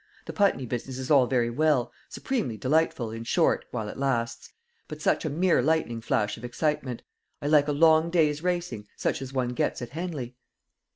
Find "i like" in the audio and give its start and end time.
7.39-7.67